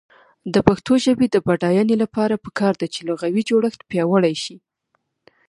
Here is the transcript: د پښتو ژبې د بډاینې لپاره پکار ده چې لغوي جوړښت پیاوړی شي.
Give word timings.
د 0.53 0.55
پښتو 0.67 0.93
ژبې 1.05 1.27
د 1.31 1.37
بډاینې 1.45 1.95
لپاره 2.03 2.41
پکار 2.45 2.73
ده 2.81 2.87
چې 2.93 2.99
لغوي 3.09 3.41
جوړښت 3.49 3.81
پیاوړی 3.89 4.35
شي. 4.43 4.55